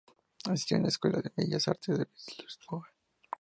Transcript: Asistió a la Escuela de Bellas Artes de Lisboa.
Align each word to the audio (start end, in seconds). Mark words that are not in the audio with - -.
Asistió 0.49 0.77
a 0.77 0.79
la 0.79 0.87
Escuela 0.87 1.21
de 1.21 1.31
Bellas 1.37 1.67
Artes 1.67 1.99
de 1.99 2.07
Lisboa. 2.41 2.89